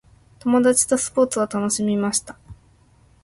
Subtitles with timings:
[0.39, 2.35] 友達とスポーツを楽しみました。